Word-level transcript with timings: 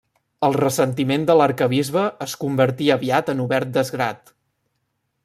El 0.45 0.55
ressentiment 0.61 1.27
de 1.31 1.35
l'arquebisbe 1.41 2.05
es 2.29 2.35
convertí 2.45 2.91
aviat 2.97 3.33
en 3.35 3.45
obert 3.47 3.77
desgrat. 3.77 4.37